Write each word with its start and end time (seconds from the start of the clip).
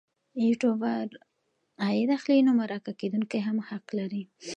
یوټوبر 0.45 1.05
عاید 1.83 2.09
اخلي 2.17 2.39
نو 2.47 2.51
مرکه 2.61 2.91
کېدونکی 2.99 3.39
هم 3.47 3.57
حق 3.69 3.85
لري. 3.99 4.23